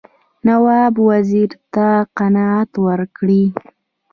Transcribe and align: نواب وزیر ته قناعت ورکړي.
نواب 0.47 0.93
وزیر 1.09 1.49
ته 1.73 1.87
قناعت 2.17 2.71
ورکړي. 2.85 3.43